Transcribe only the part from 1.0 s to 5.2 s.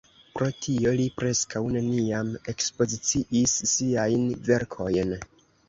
preskaŭ neniam ekspoziciis siajn verkojn.